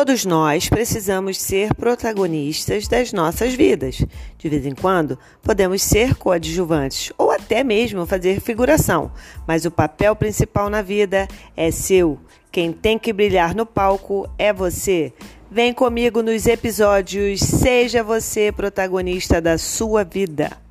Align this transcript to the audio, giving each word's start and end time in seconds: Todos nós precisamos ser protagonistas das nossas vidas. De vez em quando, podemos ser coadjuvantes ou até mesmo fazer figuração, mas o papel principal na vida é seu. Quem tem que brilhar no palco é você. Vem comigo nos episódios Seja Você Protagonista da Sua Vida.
Todos 0.00 0.24
nós 0.24 0.66
precisamos 0.66 1.38
ser 1.38 1.74
protagonistas 1.74 2.88
das 2.88 3.12
nossas 3.12 3.52
vidas. 3.52 4.02
De 4.38 4.48
vez 4.48 4.64
em 4.64 4.74
quando, 4.74 5.18
podemos 5.42 5.82
ser 5.82 6.14
coadjuvantes 6.14 7.12
ou 7.18 7.30
até 7.30 7.62
mesmo 7.62 8.06
fazer 8.06 8.40
figuração, 8.40 9.12
mas 9.46 9.66
o 9.66 9.70
papel 9.70 10.16
principal 10.16 10.70
na 10.70 10.80
vida 10.80 11.28
é 11.54 11.70
seu. 11.70 12.18
Quem 12.50 12.72
tem 12.72 12.98
que 12.98 13.12
brilhar 13.12 13.54
no 13.54 13.66
palco 13.66 14.26
é 14.38 14.54
você. 14.54 15.12
Vem 15.50 15.74
comigo 15.74 16.22
nos 16.22 16.46
episódios 16.46 17.40
Seja 17.40 18.02
Você 18.02 18.50
Protagonista 18.50 19.38
da 19.38 19.58
Sua 19.58 20.02
Vida. 20.02 20.69